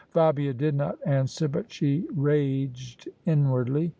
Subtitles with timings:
[0.09, 3.87] Fabia did not answer, but she raged inwardly.